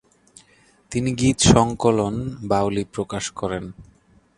[0.91, 2.15] তিনি গীত সংকলন
[2.49, 3.63] "বাউলী" প্রকাশ করেন।